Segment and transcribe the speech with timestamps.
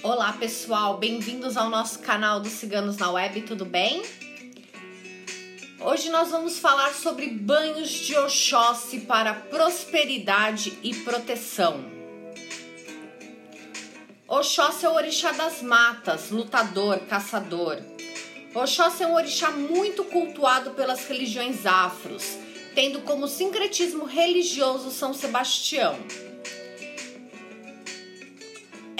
[0.00, 4.00] Olá pessoal, bem-vindos ao nosso canal dos Ciganos na Web, tudo bem?
[5.80, 11.84] Hoje nós vamos falar sobre banhos de Oxóssi para prosperidade e proteção.
[14.28, 17.78] Oxóssi é o orixá das matas, lutador, caçador.
[18.54, 22.38] Oxóssi é um orixá muito cultuado pelas religiões afros,
[22.72, 25.98] tendo como sincretismo religioso São Sebastião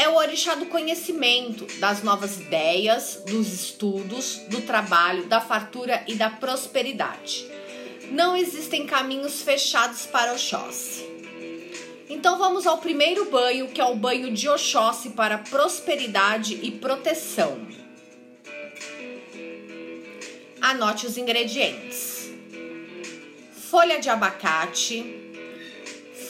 [0.08, 6.14] é o orixá do conhecimento, das novas ideias, dos estudos, do trabalho, da fartura e
[6.14, 7.46] da prosperidade.
[8.10, 11.06] Não existem caminhos fechados para Oxóssi.
[12.08, 17.68] Então vamos ao primeiro banho, que é o banho de Oxóssi para prosperidade e proteção.
[20.58, 22.30] Anote os ingredientes:
[23.70, 25.04] folha de abacate,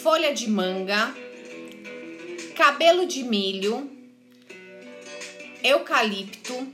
[0.03, 1.15] folha de manga,
[2.59, 3.89] cabelo de milho,
[5.63, 6.67] eucalipto,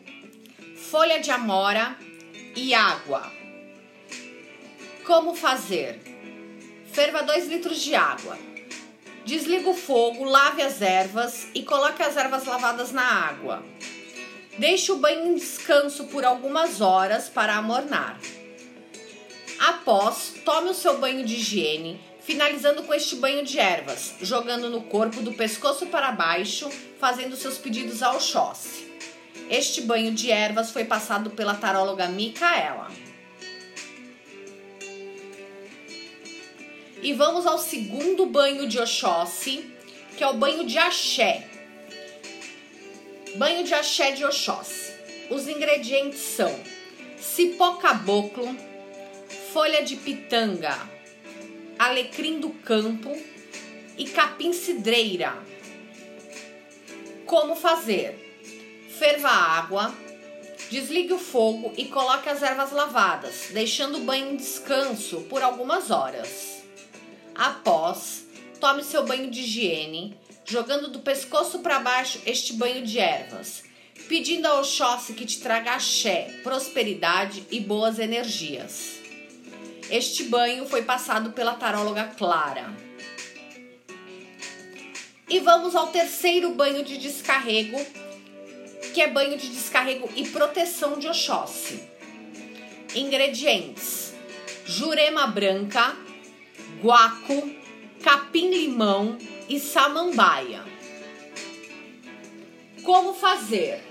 [0.78, 1.95] folha de amora
[2.56, 3.31] e água.
[5.05, 6.00] Como fazer?
[6.91, 8.39] Ferva 2 litros de água.
[9.27, 13.62] Desliga o fogo, lave as ervas e coloque as ervas lavadas na água.
[14.58, 18.19] Deixe o banho em descanso por algumas horas para amornar.
[19.58, 24.83] Após, tome o seu banho de higiene, finalizando com este banho de ervas, jogando no
[24.83, 28.92] corpo do pescoço para baixo, fazendo seus pedidos ao Oxóssi.
[29.50, 32.91] Este banho de ervas foi passado pela taróloga Micaela.
[37.02, 39.70] E vamos ao segundo banho de Oxóssi,
[40.17, 41.47] que é o banho de axé.
[43.36, 44.95] Banho de axé de Oxóssi.
[45.28, 46.58] Os ingredientes são
[47.19, 48.56] cipó caboclo,
[49.52, 50.94] folha de pitanga,
[51.84, 53.14] alecrim do campo
[53.98, 55.36] e capim cidreira.
[57.27, 58.20] Como fazer?
[58.98, 59.94] Ferva a água,
[60.70, 65.90] desligue o fogo e coloque as ervas lavadas, deixando o banho em descanso por algumas
[65.90, 66.62] horas.
[67.34, 68.24] Após,
[68.58, 73.62] tome seu banho de higiene, jogando do pescoço para baixo este banho de ervas,
[74.08, 79.04] pedindo ao Oxóssi que te traga axé, prosperidade e boas energias.
[79.90, 82.74] Este banho foi passado pela taróloga Clara.
[85.28, 87.78] E vamos ao terceiro banho de descarrego,
[88.92, 91.83] que é banho de descarrego e proteção de Oxóssi.
[92.94, 94.14] Ingredientes:
[94.64, 95.96] jurema branca,
[96.83, 97.50] guaco,
[98.02, 99.18] capim-limão
[99.48, 100.62] e samambaia.
[102.83, 103.83] Como fazer?